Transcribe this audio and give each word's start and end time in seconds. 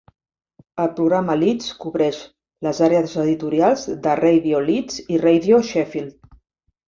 El 0.83 0.87
programa 0.99 1.33
Leeds 1.41 1.67
cobreix 1.83 2.21
les 2.67 2.79
àrees 2.87 3.13
editorials 3.25 3.83
de 4.07 4.15
Radio 4.21 4.63
Leeds 4.69 4.97
i 5.17 5.19
Radio 5.27 5.63
Sheffield. 5.69 6.33